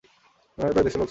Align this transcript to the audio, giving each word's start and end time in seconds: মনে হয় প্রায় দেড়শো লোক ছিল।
মনে 0.57 0.65
হয় 0.65 0.73
প্রায় 0.73 0.73
দেড়শো 0.77 0.85
লোক 0.85 0.89
ছিল। 0.89 0.99